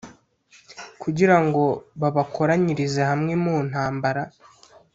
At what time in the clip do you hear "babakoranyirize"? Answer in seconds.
2.01-3.01